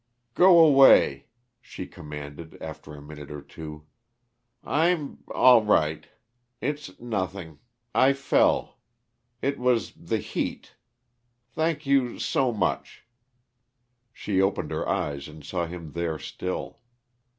[0.33, 1.27] "Go away,"
[1.61, 3.85] she commanded, after a minute or two.
[4.63, 6.07] "I'm all right.
[6.59, 7.59] It's nothing.
[7.93, 8.79] I fell.
[9.43, 10.73] It was the heat.
[11.53, 13.05] Thank you so much"
[14.11, 16.79] She opened her eyes and saw him there still.